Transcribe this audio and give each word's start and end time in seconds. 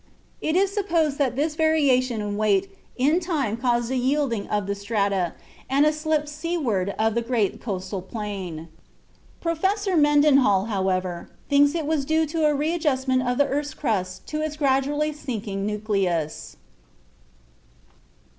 It 0.41 0.55
is 0.55 0.71
supposed 0.73 1.19
that 1.19 1.35
this 1.35 1.53
variation 1.53 2.21
in 2.21 2.35
weight 2.35 2.75
in 2.97 3.19
time 3.19 3.55
caused 3.55 3.91
a 3.91 3.95
yielding 3.95 4.47
of 4.47 4.65
the 4.65 4.73
strata 4.73 5.33
and 5.69 5.85
a 5.85 5.93
slip 5.93 6.27
seaward 6.27 6.95
of 6.97 7.13
the 7.13 7.21
great 7.21 7.61
coastal 7.61 8.01
plain. 8.01 8.67
Professor 9.41 9.95
Mendenhall, 9.95 10.65
however, 10.65 11.29
thinks 11.49 11.75
it 11.75 11.85
was 11.85 12.03
due 12.03 12.25
to 12.25 12.47
a 12.47 12.55
readjustment 12.55 13.21
of 13.21 13.37
the 13.37 13.45
earth's 13.45 13.75
crust 13.75 14.25
to 14.29 14.41
its 14.41 14.57
gradually 14.57 15.13
sinking 15.13 15.67
nucleus. 15.67 16.57